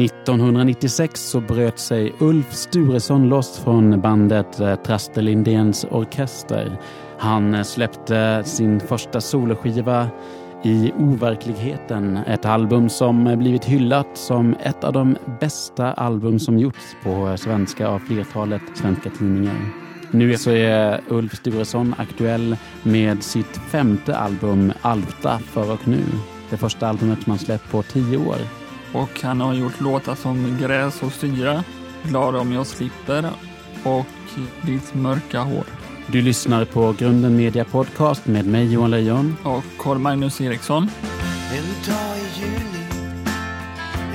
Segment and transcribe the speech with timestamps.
[0.00, 6.78] 1996 så bröt sig Ulf Sturesson loss från bandet eh, Traste Lindéns Orkester.
[7.18, 10.08] Han eh, släppte sin första soloskiva
[10.62, 12.16] i overkligheten.
[12.16, 17.36] Ett album som eh, blivit hyllat som ett av de bästa album som gjorts på
[17.36, 19.60] svenska av flertalet svenska tidningar.
[20.10, 26.04] Nu så är Ulf Sturesson aktuell med sitt femte album Alta för och nu.
[26.50, 28.61] Det första albumet man släppt på tio år.
[28.92, 31.64] Och han har gjort låtar som Gräs och syra,
[32.02, 33.30] Glad om jag slipper
[33.84, 34.06] och
[34.62, 35.64] Ditt mörka hår.
[36.06, 39.36] Du lyssnar på Grunden Media Podcast med mig Johan Lejon.
[39.42, 40.90] Och Carl Magnus Eriksson.
[41.52, 42.86] En dag i juli,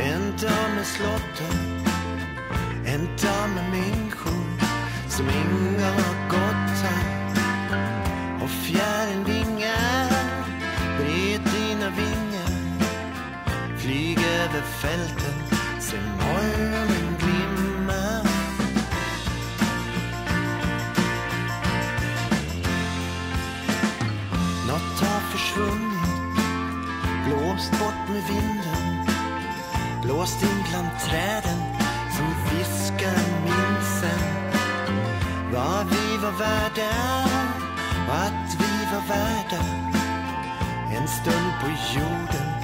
[0.02, 1.84] en dag med slotten,
[2.86, 4.60] en dag med människor
[5.10, 6.27] som ingen har
[14.58, 15.34] flyg över fälten,
[15.80, 15.98] se
[17.20, 18.24] glimma.
[24.68, 26.38] Något har försvunnit,
[27.26, 29.06] blåst bort med vinden,
[30.04, 31.60] blåst in bland träden
[32.18, 34.20] som viskar minsen.
[35.54, 37.26] Vad vi var värda
[38.08, 39.64] och att vi var värda.
[40.92, 41.68] En stund på
[42.00, 42.57] jorden.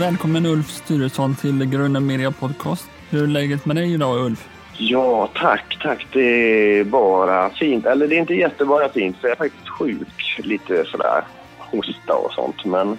[0.00, 2.90] Välkommen Ulf Sturesson till Grunden Media Podcast.
[3.10, 4.48] Hur är läget med dig idag Ulf?
[4.78, 6.06] Ja, tack, tack.
[6.12, 7.86] Det är bara fint.
[7.86, 10.38] Eller det är inte jättebara fint, för jag är faktiskt sjuk.
[10.38, 11.22] Lite sådär
[11.58, 12.64] hosta och sånt.
[12.64, 12.98] Men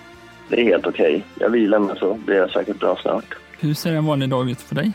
[0.50, 1.24] det är helt okej.
[1.40, 3.36] Jag vilar mig så blir jag säkert bra snart.
[3.60, 4.92] Hur ser en vanlig dag ut för dig?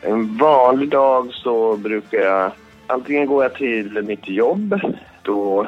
[0.00, 2.52] En vanlig dag så brukar jag...
[2.86, 4.80] Antingen går jag till mitt jobb.
[5.22, 5.66] Då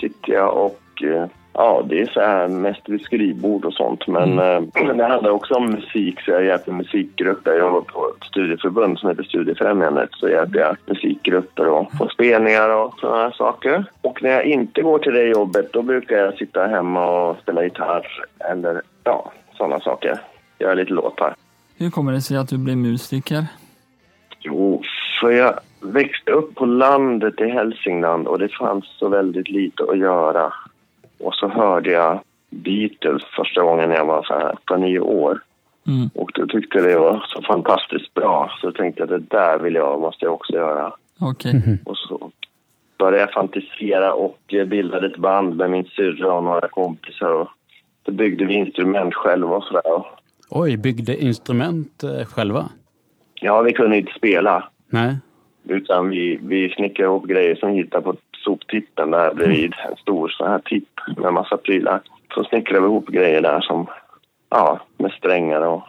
[0.00, 1.02] sitter jag och...
[1.58, 4.06] Ja, det är så här mest vid skrivbord och sånt.
[4.06, 4.60] Men eh,
[4.96, 7.50] det handlar också om musik, så jag hjälper musikgrupper.
[7.50, 10.08] Jag jobbar på ett studieförbund som heter Studiefrämjandet.
[10.12, 13.84] Så hjälper jag musikgrupper och få spelningar och sådana här saker.
[14.00, 17.64] Och när jag inte går till det jobbet, då brukar jag sitta hemma och spela
[17.64, 18.06] gitarr
[18.50, 20.20] eller ja, sådana saker.
[20.58, 21.34] Göra lite låtar.
[21.78, 23.46] Hur kommer det sig att du blev musiker?
[24.40, 24.82] Jo,
[25.20, 29.98] för jag växte upp på landet i Hälsingland och det fanns så väldigt lite att
[29.98, 30.52] göra.
[31.18, 35.42] Och så hörde jag Beatles första gången när jag var så här 8-9 år.
[35.86, 36.10] Mm.
[36.14, 38.52] Och då tyckte det var så fantastiskt bra.
[38.60, 40.92] Så jag tänkte att det där vill jag, måste jag också göra.
[41.20, 41.78] Okej.
[41.84, 42.30] Och så
[42.98, 47.32] började jag fantisera och bildade ett band med min syrra och några kompisar.
[47.32, 47.48] Och
[48.04, 50.04] så byggde vi instrument själva och sådär.
[50.50, 52.68] Oj, byggde instrument eh, själva?
[53.34, 54.68] Ja, vi kunde inte spela.
[54.88, 55.16] Nej.
[55.68, 58.16] Utan vi, vi snickrade ihop grejer som vi hittade på
[58.46, 59.72] soptippen där bredvid.
[59.90, 62.00] En stor sån här tipp med massa prylar.
[62.34, 63.86] Så snickrade vi ihop grejer där som,
[64.50, 65.82] ja, med strängar och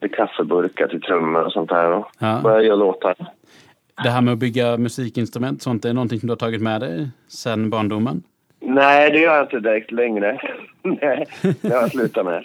[0.00, 1.92] med kaffeburkar till trummor och sånt där.
[1.92, 2.40] Och Ja.
[2.42, 3.14] började göra låtar.
[4.02, 7.08] Det här med att bygga musikinstrument, sånt är någonting som du har tagit med dig
[7.28, 8.22] sedan barndomen?
[8.60, 10.40] Nej, det gör jag inte direkt längre.
[10.82, 11.26] Nej,
[11.62, 12.44] det har jag slutat med.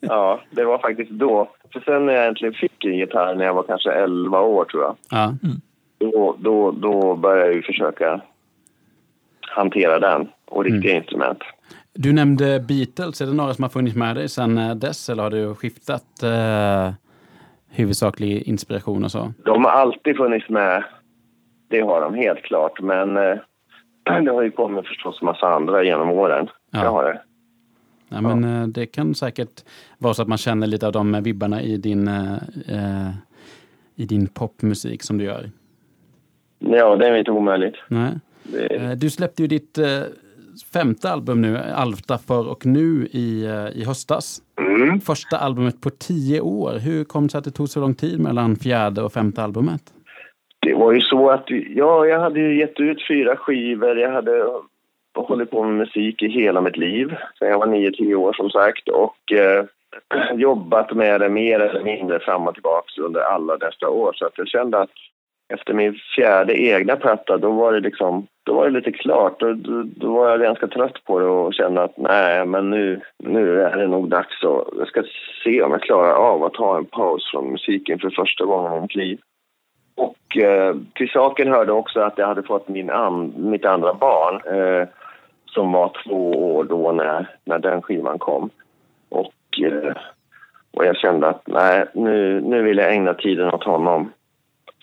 [0.00, 1.48] Ja, det var faktiskt då.
[1.72, 4.82] För sen när jag äntligen fick en gitarr när jag var kanske 11 år tror
[4.82, 4.96] jag.
[5.10, 5.34] Ja.
[5.98, 8.20] Då, då, då började jag ju försöka
[9.54, 11.38] hantera den och riktiga instrument.
[11.92, 15.22] Du nämnde Beatles, är det några som har funnits med dig sedan eh, dess eller
[15.22, 16.92] har du skiftat eh,
[17.70, 19.32] huvudsaklig inspiration och så?
[19.44, 20.84] De har alltid funnits med.
[21.70, 22.80] Det har de helt klart.
[22.80, 23.36] Men eh,
[24.24, 26.48] det har ju kommit förstås massa andra genom åren.
[26.70, 26.80] Ja.
[26.80, 27.20] Det har det.
[28.08, 29.64] Ja, men eh, det kan säkert
[29.98, 32.34] vara så att man känner lite av de vibbarna i din, eh,
[32.68, 33.10] eh,
[33.94, 35.50] i din popmusik som du gör.
[36.58, 37.76] Ja, det är inte omöjligt.
[37.88, 38.12] Nej.
[38.44, 40.02] Det, Eh, Du släppte ju ditt eh,
[40.72, 44.42] femte album nu, Alfta för och nu, i, eh, i höstas.
[44.58, 45.00] mm.
[45.00, 46.78] Första albumet på tio år.
[46.78, 49.82] Hur kom det sig att det tog så lång tid mellan fjärde och femte albumet?
[50.64, 51.44] det var ju så att
[51.74, 53.98] ja, jag hade gett ut fyra skivor.
[53.98, 54.46] Jag hade
[55.14, 57.14] hållit på med musik i hela mitt liv.
[57.38, 58.88] Sen jag var nio, tio år som sagt.
[58.88, 59.64] Och eh,
[60.34, 64.12] jobbat med det mer eller mindre fram och tillbaka under alla dessa år.
[64.12, 64.90] Så att jag kände att
[65.48, 69.40] efter min fjärde egna platta, då var det liksom, då var det lite klart.
[69.40, 73.00] Då, då, då var jag ganska trött på det och kände att nej, men nu,
[73.18, 75.02] nu är det nog dags och jag ska
[75.44, 78.80] se om jag klarar av att ta en paus från musiken för första gången i
[78.80, 79.18] mitt liv.
[79.94, 84.40] Och eh, till saken hörde också att jag hade fått min an, mitt andra barn
[84.58, 84.88] eh,
[85.46, 88.50] som var två år då när, när den skivan kom.
[89.08, 89.96] Och, eh,
[90.72, 94.12] och jag kände att nej, nu, nu vill jag ägna tiden åt honom.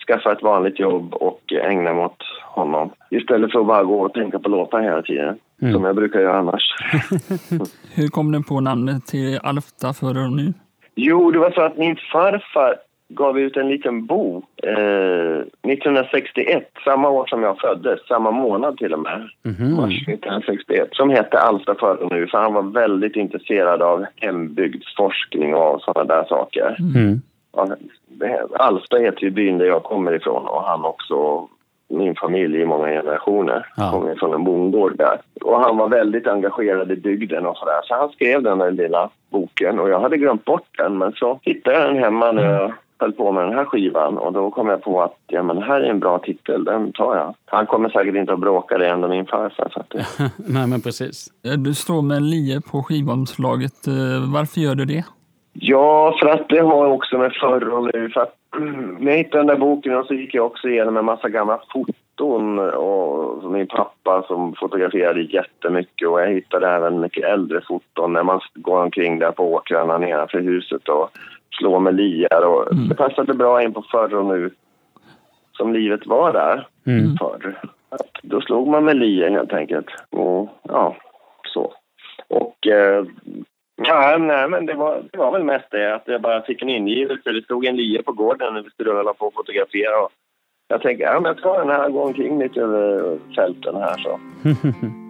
[0.06, 2.22] Skaffa ett vanligt jobb och ägna mig åt
[2.54, 2.90] honom.
[3.10, 5.74] Istället för att bara gå och tänka på låtar hela tiden, Mm.
[5.74, 6.74] som jag brukar göra annars.
[7.94, 10.52] Hur kom du på namnet till Alfta för och nu?
[10.94, 12.74] Jo, det var så att min farfar
[13.08, 15.38] gav ut en liten bok eh,
[15.72, 19.76] 1961, samma år som jag föddes, samma månad till och med, Mhm.
[19.76, 25.80] mars 1961, som hette Alfta och nu, för han var väldigt intresserad av hembygdsforskning och
[25.82, 26.76] sådana där saker.
[26.96, 27.22] Mm.
[28.58, 31.48] Alfta heter ju byn där jag kommer ifrån och han också,
[31.88, 33.90] min familj i många generationer, Ja.
[33.90, 35.20] kommer från en bondgård där.
[35.44, 37.80] Och han var väldigt engagerad i bygden och sådär.
[37.84, 41.38] Så han skrev den där lilla boken och jag hade glömt bort den men så
[41.42, 44.68] hittade jag den hemma när jag höll på med den här skivan och då kom
[44.68, 47.34] jag på att ja men det här är en bra titel, den tar jag.
[47.44, 49.68] Han kommer säkert inte att bråka, det är ändå min farfar.
[49.72, 50.06] Så att det...
[50.36, 51.28] Nej, men precis.
[51.58, 53.86] Du står med en lie på skivomslaget.
[53.86, 55.04] Eh, Varför gör du det?
[55.52, 58.10] Ja, för att det har också med förr och nu.
[58.10, 58.36] För att,
[58.98, 61.60] när jag hittade den där boken och så gick jag också igenom en massa gamla
[61.72, 68.22] foton och min pappa som fotograferade jättemycket och jag hittade även mycket äldre foton när
[68.22, 71.10] man går omkring där på åkrarna nedanför huset och
[71.58, 72.88] slår med liar och Mm.
[72.88, 74.50] det passade bra in på förr och nu
[75.52, 77.16] som livet var där Mm.
[77.16, 77.60] förr.
[77.88, 80.96] Att Då slog man med lier helt enkelt och ja,
[81.54, 81.72] så.
[82.28, 83.04] Och eh,
[83.84, 86.68] Ja, nej, men det var, det var väl mest det att jag bara fick en
[86.68, 87.32] ingivelse.
[87.32, 90.04] Det stod en lie på gården när vi skulle hålla på och fotografera.
[90.04, 90.10] Och
[90.68, 93.96] jag tänkte, ja men jag tar den här och går omkring lite över fälten här
[93.98, 94.20] så.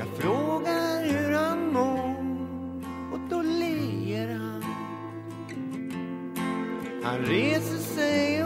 [0.00, 2.16] Jag frågar hur han mår
[3.12, 4.64] och då ler han.
[7.02, 8.39] Han reser sig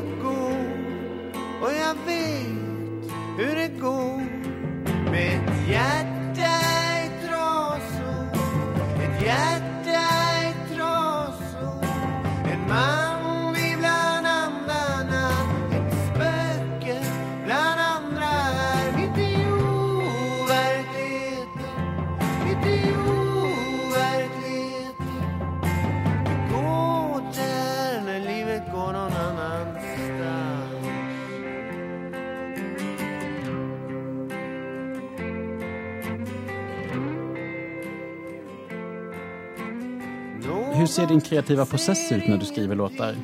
[40.85, 43.15] Hur ser din kreativa process ut när du skriver låtar?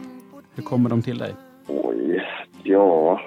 [0.54, 1.34] Hur kommer de till dig?
[1.66, 2.26] Oj,
[2.62, 3.20] ja.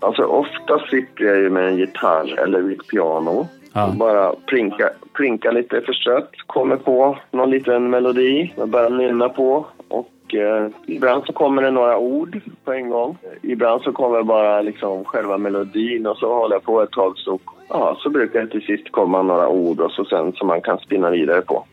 [0.00, 3.86] Alltså ofta sitter jag ju med en gitarr eller ett piano Ja.
[3.88, 6.30] och bara plinka, plinka lite förstrött.
[6.46, 9.66] Kommer på någon liten melodi jag börjar nynna på.
[9.88, 13.18] Och eh, ibland så kommer det några ord på en gång.
[13.42, 17.38] Ibland så kommer bara liksom själva melodin och så håller jag på ett tag så,
[17.68, 20.78] ja, så brukar det till sist komma några ord och så sen som man kan
[20.78, 21.64] spinna vidare på.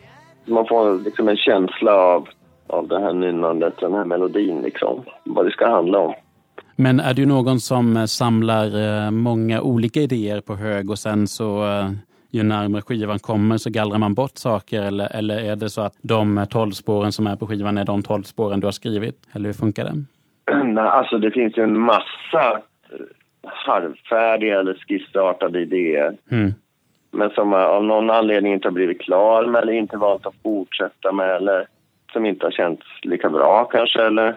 [0.45, 2.27] Man får liksom en känsla av,
[2.67, 5.03] av det här nynnandet, den här melodin liksom.
[5.23, 6.13] Vad det ska handla om.
[6.75, 11.27] Men är du någon som eh, samlar eh, många olika idéer på hög och sen
[11.27, 11.91] så eh,
[12.31, 15.93] ju närmare skivan kommer så gallrar man bort saker eller, eller är det så att
[16.01, 19.15] de tolv spåren som är på skivan är de tolv spåren du har skrivit?
[19.33, 20.03] Eller hur funkar det?
[20.63, 22.61] Nej, alltså det finns ju en massa
[23.43, 26.17] halvfärdiga eller skissartade idéer.
[26.31, 26.53] Mm.
[27.13, 31.11] Men som av någon anledning inte har blivit klar med eller inte valt att fortsätta
[31.11, 31.67] med eller
[32.13, 34.35] som inte har känts lika bra kanske eller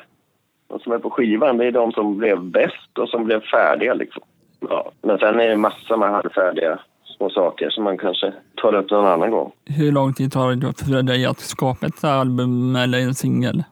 [0.69, 3.95] de som är på skivan, det är de som blev bäst och som blev färdiga
[3.95, 4.23] liksom.
[4.61, 6.79] Ja, men sen är det massor med halvfärdiga
[7.17, 9.53] små saker som man kanske tar upp någon annan gång.
[9.65, 13.65] Hur lång tid tar det för dig att skapa ett album eller en singel?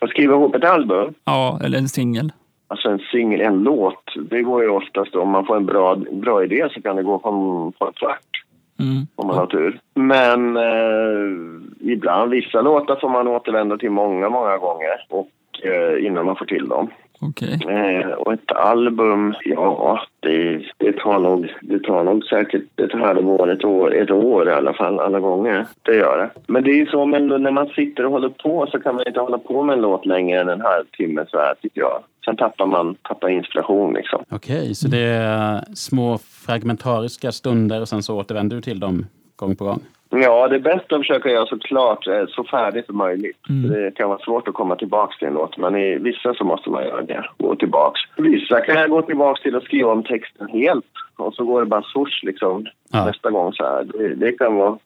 [0.00, 2.32] Att skriva ihop ett album, Ja, eller en singel.
[2.68, 6.44] Alltså en singel, en låt, det går ju oftast om man får en bra, bra
[6.44, 8.44] idé så kan det gå på en, på en kvart.
[8.80, 9.06] Mm.
[9.16, 9.80] om man har tur.
[9.94, 15.28] Men eh, ibland, vissa låtar får man återvända till många, många gånger och,
[15.62, 16.90] eh, innan man får till dem.
[17.20, 17.58] Okej.
[17.68, 23.50] Eh, och ett album, ja, det, det, tar nog, det tar nog säkert ett halvår,
[23.50, 25.66] ett år, ett år i alla fall, alla gånger.
[25.82, 26.40] Det gör det.
[26.46, 29.06] Men det är ju så, men när man sitter och håller på så kan man
[29.06, 32.02] inte hålla på med en låt längre än en halvtimme så här, tycker jag.
[32.24, 34.24] Sen tappar man tappar inspiration liksom.
[34.30, 39.56] Okej, så det är små fragmentariska stunder och sen så återvänder du till dem gång
[39.56, 39.80] på gång?
[40.10, 43.38] Ja, det är bäst att försöka göra såklart eh, så färdigt som möjligt.
[43.48, 43.70] Mm.
[43.72, 46.70] Det kan vara svårt att komma tillbaka till en låt, men i vissa så måste
[46.70, 47.24] man göra det.
[47.38, 48.00] Gå tillbaks.
[48.16, 50.84] Vissa kan jag gå tillbaks till att skriva om texten helt
[51.16, 53.04] och så går det bara swoosh liksom Ja.
[53.06, 53.84] nästa gång så här.
[53.84, 54.78] Det, det kan vara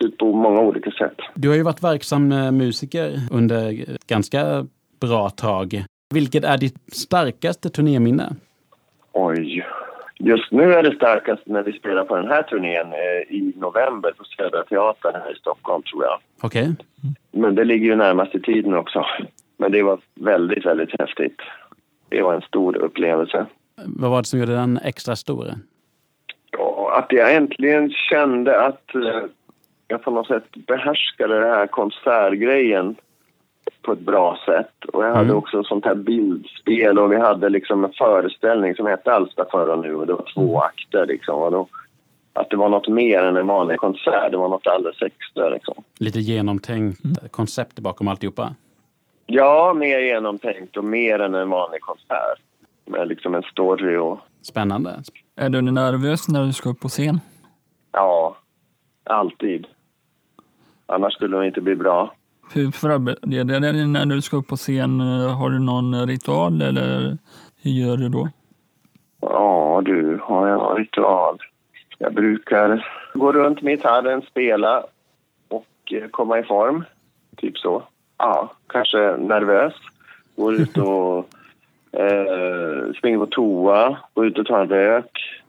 [0.00, 1.16] ut på många olika sätt.
[1.34, 4.66] Du har ju varit verksam eh, musiker under ett ganska
[5.00, 5.84] bra tag.
[6.14, 8.36] Vilket är ditt starkaste turnéminne?
[9.12, 9.66] Oj.
[10.18, 14.12] Just nu är det starkast när vi spelar på den här turnén eh, i november
[14.12, 16.18] på Södra Teatern här i Stockholm tror jag.
[16.42, 16.76] Okej.
[17.32, 19.04] Men det ligger ju närmast i tiden också.
[19.56, 21.40] Men det var väldigt, väldigt häftigt.
[22.08, 23.46] Det var en stor upplevelse.
[23.76, 25.46] Vad var det som gjorde den extra stor?
[26.50, 29.22] Ja, att jag äntligen kände att eh,
[29.88, 32.96] jag på något sätt behärskade den här konsertgrejen
[33.84, 34.84] på ett bra sätt.
[34.92, 35.36] Och jag hade Mm.
[35.36, 39.78] också sånt här bildspel och vi hade liksom en föreställning som hette Alsta förr och
[39.78, 41.42] nu och det var två akter liksom.
[41.42, 41.68] Och då,
[42.32, 45.74] att det var något mer än en vanlig konsert, det var något alldeles extra liksom.
[45.98, 47.00] Lite genomtänkt
[47.30, 48.54] koncept bakom alltihopa.
[49.26, 52.38] Ja, mer genomtänkt och mer än en vanlig konsert.
[52.86, 55.02] Med liksom en story och Spännande.
[55.36, 57.20] Är du nervös när du ska upp på scen?
[57.92, 58.36] ja,
[59.04, 59.66] alltid.
[60.86, 62.14] Annars skulle det inte bli bra.
[62.52, 65.00] Hur förbereder du dig när du ska upp på scen?
[65.00, 67.18] Har du någon ritual eller
[67.62, 68.28] hur gör du då?
[69.20, 71.38] Ja, du, har jag ritual?
[71.98, 74.84] Jag brukar gå runt med gitarren, spela
[75.48, 76.84] och eh, komma i form.
[77.36, 77.82] Typ så.
[78.18, 79.74] Ja, kanske nervös.
[80.36, 81.18] Går ut och
[82.00, 85.40] eh, springer på toa, går ut och tar en rök.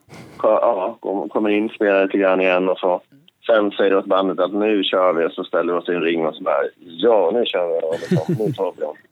[0.44, 3.02] Ja, kom- kommer in, spelar lite grann igen och så.
[3.46, 6.02] Sen säger åt bandet att nu kör vi och så ställer vi oss i en
[6.02, 7.98] ring och så bara ja, nu kör vi.
[7.98, 8.96] Liksom, nu tar vi dem.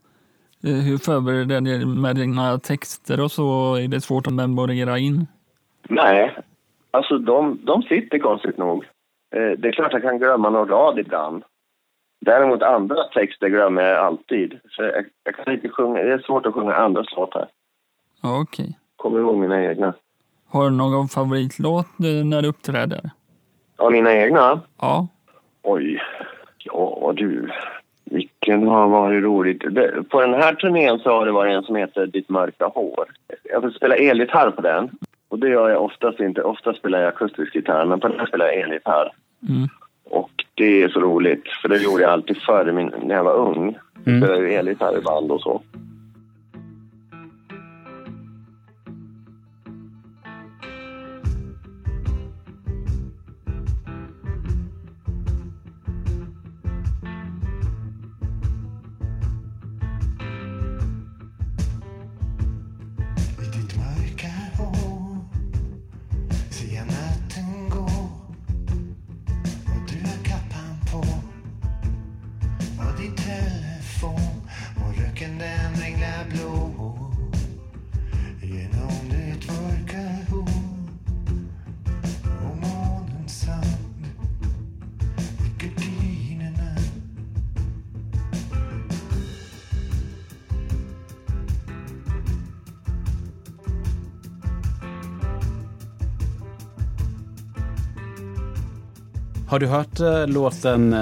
[0.65, 3.75] Eh, Hur förbereder dig med dina texter och så?
[3.75, 5.27] Är det svårt att memorera in?
[5.89, 6.37] Nej,
[6.91, 8.83] alltså de, de sitter konstigt nog.
[9.35, 11.43] Eh, det är klart jag kan glömma någon rad ibland.
[12.25, 14.59] Däremot andra texter glömmer jag alltid.
[14.69, 17.47] Så jag, jag kan inte sjunga, det är svårt att sjunga andras låtar.
[18.21, 18.77] Okej.
[18.95, 19.93] Kommer ihåg mina egna.
[20.49, 21.87] Har du någon favoritlåt
[22.25, 23.09] när du uppträder?
[23.77, 24.61] Ja, mina egna?
[24.81, 25.07] Ja.
[25.63, 26.01] Oj,
[26.63, 27.49] ja du.
[28.05, 29.63] Vilken har varit roligt.
[30.09, 33.05] På den här turnén så har det varit en som heter Ditt mörka hår.
[33.43, 34.89] Jag får spela elgitarr på den.
[35.29, 36.41] Och det gör jag oftast inte.
[36.43, 39.11] Ofta spelar jag akustisk gitarr, men på den här spelar jag elgitarr.
[39.49, 39.67] Mm.
[40.09, 43.35] Och det är så roligt, för det gjorde jag alltid förr min, när jag var
[43.35, 43.77] ung.
[44.03, 44.21] Jag Mm.
[44.21, 45.61] spelade elgitarr i band och så.
[99.53, 100.99] Har du hört eh, låten, eh,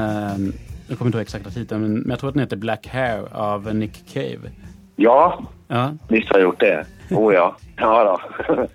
[0.87, 3.75] jag kommer inte ihåg exakta titeln, men jag tror att den heter Black Hair av
[3.75, 4.51] Nick Cave.
[4.95, 6.85] Ja, Ja, visst har jag gjort det.
[7.11, 7.55] Oh ja.
[7.77, 8.03] Ja
[8.47, 8.47] då.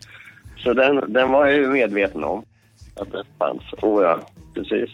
[0.56, 2.44] så den, den var jag ju medveten om.
[2.94, 3.62] Att det fanns.
[3.82, 4.18] Oh ja,
[4.54, 4.90] precis.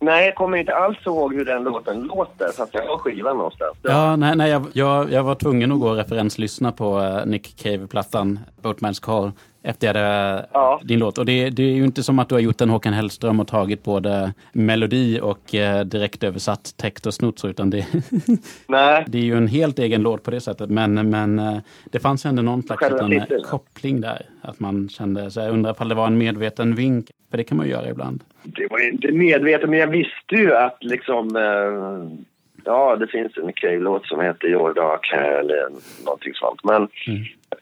[0.00, 3.76] Nej, jag kommer inte alls ihåg hur den låten låter, fast jag har skivan någonstans.
[3.82, 7.56] ja nej, nej jag, jag, jag var tvungen att gå och referenslyssna på eh, Nick
[7.62, 10.80] Cave-plattan, Boatman's Call, efter jag hade Ja.
[10.84, 11.18] din låt.
[11.18, 13.48] Och det, det är ju inte som att du har gjort en Håkan Hellström och
[13.48, 17.86] tagit både melodi och eh, direkt översatt text och snott utan det,
[18.68, 20.70] Nej, det är ju en helt egen låt på det sättet.
[20.70, 21.58] Men, men eh,
[21.90, 24.26] det fanns ändå någon slags eh, koppling där.
[24.42, 27.56] Att man kände, så jag undrar ifall det var en medveten vink, för det kan
[27.56, 28.24] man ju göra ibland.
[28.42, 31.36] det var inte medvetet, men jag visste ju att liksom...
[31.36, 32.18] Eh,
[32.64, 35.68] ja, det finns en Cave-låt som heter Your Dark Hair eller
[36.04, 36.64] någonting sånt.
[36.64, 36.88] Men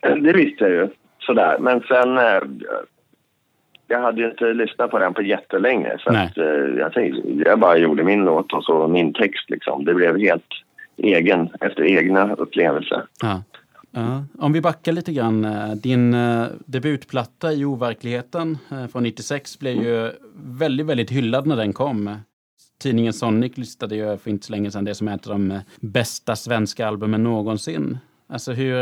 [0.03, 0.89] eh, det visste jag ju.
[1.19, 1.59] Sådär.
[1.59, 2.19] Men sen...
[2.19, 2.41] Eh,
[3.89, 5.97] jag hade ju inte lyssnat på den på jättelänge.
[5.99, 6.45] Så att, eh,
[6.79, 9.85] jag, tänkte, jag bara gjorde min låt och så min text liksom.
[9.85, 10.53] Det blev helt
[10.97, 13.03] egen, efter egna upplevelser.
[13.23, 13.43] Ja.
[13.97, 14.25] Ja.
[14.39, 15.45] Om vi backar lite grann.
[15.45, 20.13] eh, Din eh, debutplatta i overkligheten eh, från 96 blev ju
[20.59, 22.17] väldigt, väldigt hyllad när den kom.
[22.83, 25.61] Tidningen Sonic listade ju för inte så länge sedan det som är ett av de
[25.81, 27.99] bästa svenska albumen någonsin.
[28.29, 28.75] Alltså hur,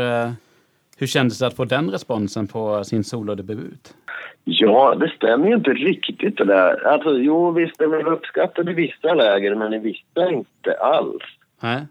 [0.97, 3.93] hur kändes det att få den responsen på sin solodebut?
[4.43, 6.87] Ja, det stämmer ju inte riktigt det där.
[6.87, 11.23] Alltså, jo, visst, det var uppskattat i vissa läger, men i vissa inte alls.
[11.61, 11.81] Nej.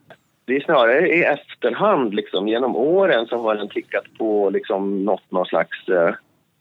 [0.45, 5.31] Det är snarare i efterhand, liksom, genom åren, så har den tickat på liksom, nått
[5.31, 6.15] någon slags eh,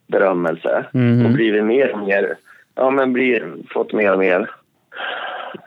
[0.08, 1.26] berömmelse Mhm.
[1.26, 2.36] och blivit mer och mer,
[2.76, 4.50] ja men blir, fått mer och mer,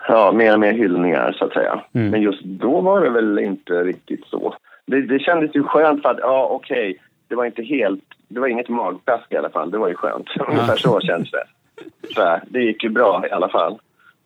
[0.09, 1.81] ja mer och mer hyllningar så att säga.
[1.93, 2.11] Mm.
[2.11, 4.55] Men just då var det väl inte riktigt så.
[4.87, 8.49] Det, det kändes ju skönt för att, ja okej, det var inte helt, det var
[8.49, 10.29] inget magplask i alla fall, det var ju skönt.
[10.49, 11.45] Ungefär så känns det.
[12.15, 13.79] Så det gick ju bra i alla fall,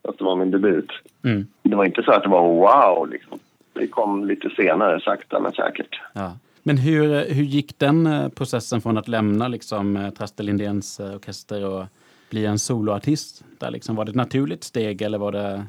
[0.09, 0.91] att det var min debut.
[1.25, 1.47] Mm.
[1.63, 3.39] Det var inte så att det var wow liksom.
[3.73, 6.01] Det kom lite senare, sakta men säkert.
[6.13, 6.33] Ja.
[6.63, 11.15] Men hur, hur gick den eh, processen från att lämna liksom, eh, Traste Lindéns eh,
[11.15, 11.85] orkester och
[12.31, 13.45] bli en soloartist?
[13.59, 15.65] Där liksom, var det ett naturligt steg eller var det...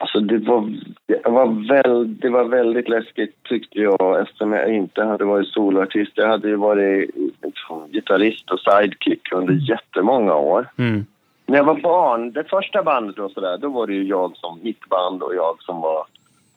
[0.00, 0.74] Alltså det var,
[1.06, 6.12] det, var väl, det var väldigt läskigt tyckte jag eftersom jag inte hade varit soloartist.
[6.14, 7.10] Jag hade ju varit
[7.42, 10.68] liksom, gitarrist och sidekick under jättemånga år.
[10.78, 11.06] Mm.
[11.46, 14.60] När jag var barn, det första bandet och sådär, då var det ju jag som
[14.62, 16.06] mitt band och jag som var,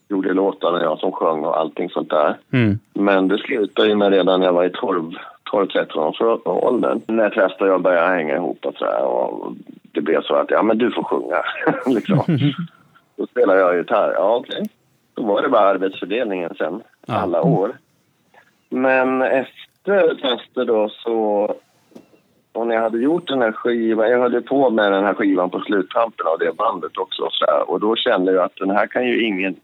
[0.10, 2.38] gjorde låtarna och jag som sjöng och allting sånt där.
[2.52, 2.80] Mm.
[2.94, 5.12] Men det slutade ju med redan när jag var i 12,
[5.52, 7.02] 12-13 års åldern.
[7.08, 9.04] När Tresta och jag började hänga ihop och sådär.
[9.04, 9.54] Och
[9.92, 11.44] det blev så att, ja men du får sjunga.
[11.96, 12.24] liksom.
[13.16, 14.14] Då spelar jag gitarr.
[14.16, 14.70] Ja okej.
[15.14, 17.14] Då var det bara arbetsfördelningen sen, Ja.
[17.14, 17.72] alla år.
[18.70, 21.56] Men efter Tresta då så...
[22.54, 25.50] Och när jag hade gjort den här skivan, jag höll på med den här skivan
[25.50, 27.24] på sluttampen av det bandet också.
[27.24, 27.70] Och, så där.
[27.70, 29.56] och då kände jag att den här kan ju ingen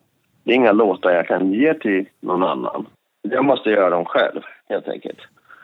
[0.44, 2.86] det är inga låtar jag kan ge till någon annan.
[3.22, 5.20] Jag måste göra dem själv, helt enkelt.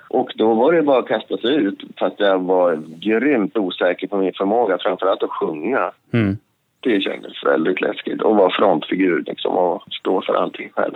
[0.10, 4.18] Och då var det bara att kasta sig ut, fast jag var grymt osäker på
[4.18, 5.92] min förmåga, framförallt att sjunga.
[6.14, 6.38] Mm.
[6.80, 8.22] Det kändes väldigt läskigt.
[8.22, 10.96] Och vara frontfigur liksom, och stå för allting själv.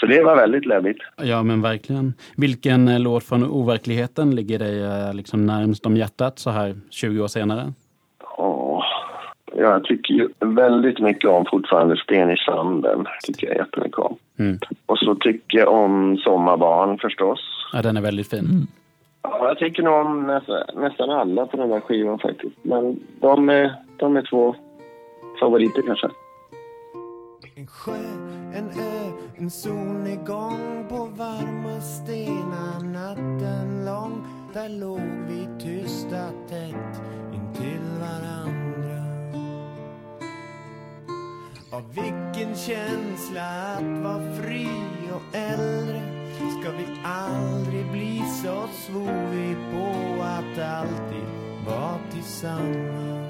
[0.00, 0.98] Så det var väldigt läbbigt.
[1.16, 2.14] Ja, men verkligen.
[2.36, 7.22] Vilken eh, låt från overkligheten ligger dig eh, liksom närmst om hjärtat så här 20
[7.22, 7.72] år senare?
[9.56, 13.06] Jag tycker ju väldigt mycket om fortfarande Sten i sanden.
[13.24, 14.16] tycker jag jättemycket om.
[14.38, 14.58] Mm.
[14.86, 17.40] Och så tycker jag om Sommarbarn förstås.
[17.72, 18.66] Ja, den är väldigt fin.
[19.22, 22.56] Ja, jag tycker nog om nästan, nästan alla på den här skivan faktiskt.
[22.62, 24.54] Men de är, de är två
[25.40, 26.08] favoriter kanske.
[27.56, 27.92] En sjö,
[28.54, 34.26] en ö, en solnedgång på varma stenar natten lång.
[34.52, 37.02] Där låg vi tysta tätt
[37.34, 38.83] intill varandra.
[41.74, 44.68] Av vilken känsla att vara fri
[45.12, 46.02] och äldre.
[46.60, 51.24] Ska vi aldrig bli så svor vi på att alltid
[51.66, 53.23] vara tillsammans.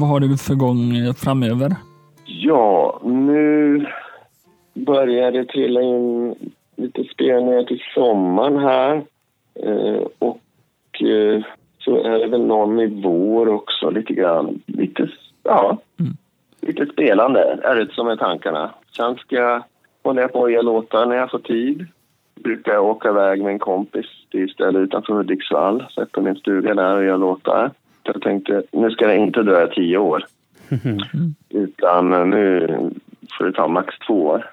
[0.00, 1.70] Vad har du för gång framöver?
[2.24, 3.86] Ja, nu
[4.74, 6.34] börjar det trilla in
[6.76, 9.02] lite spelningar till sommaren här.
[9.54, 11.42] Eh, och eh,
[11.78, 14.62] så är det väl någon i vår också lite grann.
[14.66, 15.08] Lite,
[15.42, 15.78] ja,
[16.60, 18.70] lite spelande är det som är tankarna.
[18.96, 19.62] Sen ska jag
[20.02, 21.86] hålla på och ge låtar när jag får tid.
[22.34, 25.86] Brukar jag åka iväg med en kompis till stället utanför Hudiksvall.
[25.94, 27.70] Sätta min stuga där och göra låtar.
[28.04, 30.24] Jag tänkte, nu ska det inte dröja tio år.
[31.48, 32.66] Utan eh, nu
[33.38, 34.50] får det ta max två år.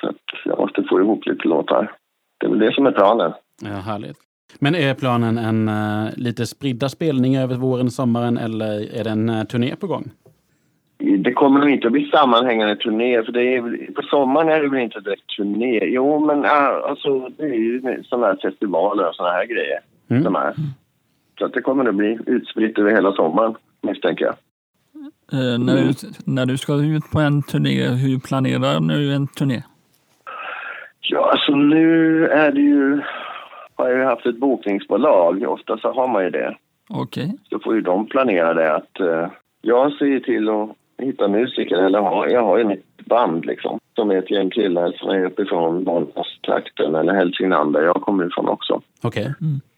[0.00, 1.92] Så att jag måste få ihop lite låtar.
[2.38, 3.32] Det är väl det som är planen.
[3.62, 4.16] Ja, härligt.
[4.58, 9.10] Men är planen en eh, lite spridda spelningar över våren och sommaren eller är det
[9.10, 10.10] en eh, turné på gång?
[11.18, 14.68] Det kommer nog inte att bli sammanhängande turné för det är, på sommaren är det
[14.68, 15.80] väl inte direkt turné.
[15.84, 16.50] Jo, men äh,
[16.90, 19.78] alltså, det är ju sådana här festivaler och sådana här grejer
[20.10, 20.24] Mm.
[20.24, 20.54] som är.
[21.38, 24.34] Så att det kommer att bli utspritt över hela sommaren, misstänker jag.
[25.32, 25.92] Eh, när, du,
[26.24, 29.62] när du ska ut på en turné, hur planerar du en turné?
[31.00, 33.00] Ja, alltså nu är det ju...
[33.74, 35.42] Har jag ju haft ett bokningsbolag.
[35.42, 36.56] Ofta så har man ju det.
[36.88, 37.34] Okej.
[37.50, 38.74] så får ju de planera det.
[38.74, 39.30] Att, eh,
[39.62, 43.78] jag ser ju till att hitta musiker, eller ha, jag har ju mitt band liksom.
[43.94, 48.48] Som är ett gäng killar som är uppifrån Bollnästrakten eller Hälsingland där jag kommer ifrån
[48.48, 48.80] också.
[49.02, 49.34] Okej.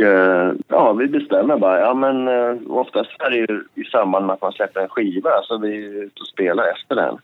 [0.00, 1.80] eh, ja, vi bestämmer bara.
[1.80, 5.30] Ja men eh, oftast är det ju i samband med att man släpper en skiva
[5.42, 7.18] så vi är ute och spelar efter den.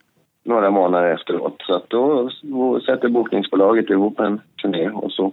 [0.44, 1.62] Några månader efteråt.
[1.66, 5.32] Så att då, då sätter bokningsbolaget ihop en turné och så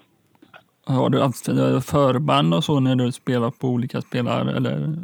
[0.86, 1.45] Har du haft
[1.89, 4.95] förband och så när du spelar på olika spelare eller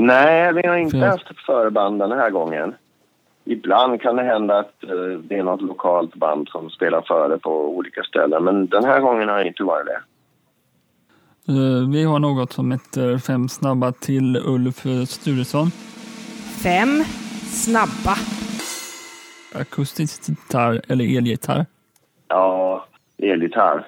[0.00, 2.74] Nej, vi har inte haft förband den här gången.
[3.44, 7.76] Ibland kan det hända att eh, det är något lokalt band som spelar före på
[7.76, 8.44] olika ställen.
[8.44, 10.00] Men den här gången har det inte varit det.
[11.48, 15.70] Eh, Vi har något som heter Fem snabba till Ulf Sturesson.
[16.62, 17.04] Fem
[17.46, 18.16] snabba.
[19.54, 21.66] Akustisk gitarr eller elgitarr.
[22.28, 22.84] Ja,
[23.22, 23.86] elgitarr.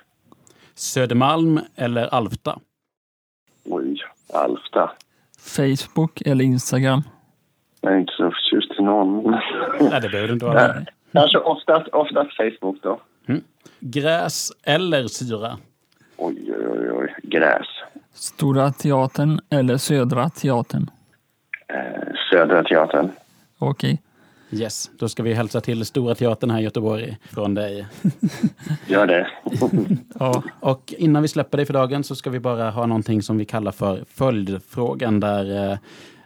[0.75, 2.59] Södermalm eller Alfta?
[3.65, 4.03] Oj,
[4.35, 4.91] Alfta.
[5.41, 7.03] Facebook eller Instagram.
[7.81, 9.31] Jag är inte så förtjust i någon.
[9.81, 10.73] Nej, det behöver det inte vara.
[10.75, 10.87] Nej.
[11.13, 13.01] Kanske oftast, oftast Facebook då.
[13.81, 15.59] Gräs eller syra?
[17.23, 17.67] Gräs.
[18.15, 20.91] Stora Teatern eller Södra Teatern.
[21.69, 23.11] Eh, Södra Teatern.
[23.59, 24.03] Okej.
[24.53, 27.87] Yes, då ska vi hälsa till Stora Teatern här i Göteborg från dig.
[28.87, 29.27] Gör det.
[30.19, 30.43] Ja.
[30.61, 33.45] Och innan vi släpper dig för dagen så ska vi bara ha någonting som vi
[33.45, 35.71] kallar för följdfrågan där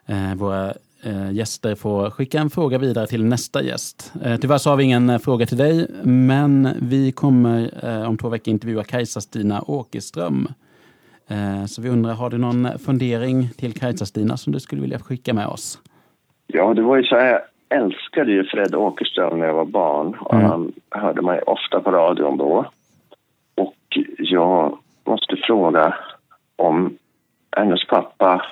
[0.07, 4.13] eh, eh, våra eh, gäster får skicka en fråga vidare till nästa gäst.
[4.23, 8.53] Eh, tyvärr så har vi ingen fråga till dig, men vi kommer om två veckor
[8.53, 10.49] intervjua Kajsa-Stina Åkerström.
[11.29, 15.35] Eh, så vi undrar, har du någon fundering till Kajsa-Stina som du skulle vilja skicka
[15.35, 15.79] med oss?
[16.47, 17.41] Ja, det var ju så här.
[17.69, 20.15] Jag älskade ju Fred Åkerström när jag var barn.
[20.21, 20.47] Och Mm.
[20.51, 22.67] Han hörde mig ofta på radion då.
[23.55, 25.95] Och jag måste fråga
[26.57, 26.97] om
[27.57, 28.43] hennes pappa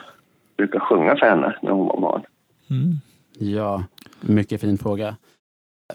[0.56, 2.22] brukar sjunga för henne när hon var barn.
[2.70, 2.92] Mm.
[3.38, 3.85] Ja,
[4.20, 5.16] mycket fin fråga.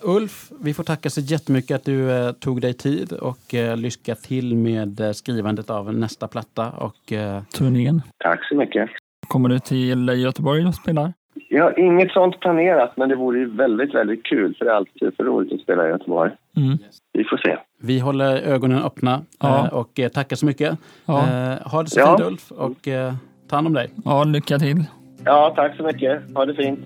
[0.04, 4.16] Ulf, vi får tacka så jättemycket att du eh, tog dig tid och eh, lycka
[4.16, 6.72] till med eh, skrivandet av nästa platta.
[6.72, 8.02] Och, eh, Turnén.
[8.18, 8.90] Tack så mycket.
[9.28, 11.14] Kommer du till Göteborg och spelar?
[11.50, 14.56] Jag har inget sånt planerat, men det vore ju väldigt, väldigt kul.
[14.58, 16.32] För det är alltid så roligt att spela i Göteborg.
[16.58, 16.78] Mm.
[17.14, 17.58] Vi får se.
[17.82, 19.66] vi håller ögonen öppna Ja.
[19.68, 20.78] eh, och eh, tackar så mycket.
[21.06, 21.20] Ja.
[21.20, 22.18] Eh, ha det så Ja.
[22.18, 23.14] fint Ulf och eh,
[23.50, 23.90] ta hand om dig.
[24.06, 24.84] ja, lycka till.
[25.26, 26.22] Ja, tack så mycket.
[26.36, 26.80] Ha det fint.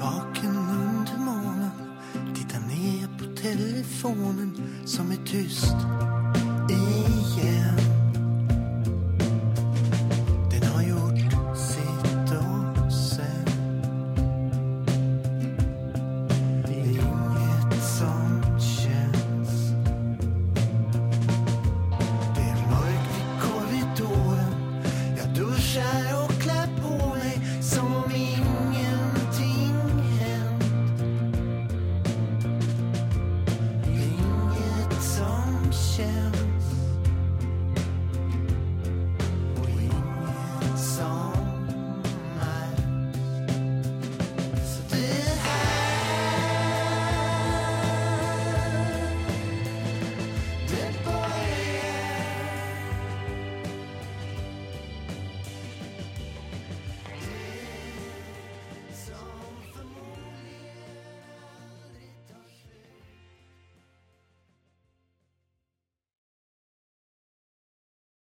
[0.00, 0.51] Vaken
[3.42, 4.52] telefonen
[4.84, 5.76] som är tyst
[6.70, 7.76] igen.
[10.50, 13.46] Den har gjort sitt och sen.
[16.66, 19.70] Det är inget som känns.
[22.34, 24.54] Det är mörkt i korridoren.
[25.18, 26.11] Jag duschar